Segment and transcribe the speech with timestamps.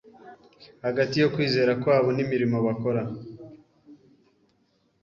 [0.85, 3.01] hagati yo kwizera kwabo n’imirimo bakora